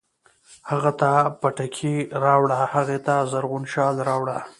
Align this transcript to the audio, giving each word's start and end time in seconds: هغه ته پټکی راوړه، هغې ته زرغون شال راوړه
هغه 0.69 0.91
ته 1.01 1.11
پټکی 1.41 1.95
راوړه، 2.23 2.59
هغې 2.73 2.99
ته 3.05 3.15
زرغون 3.31 3.63
شال 3.73 3.95
راوړه 4.07 4.37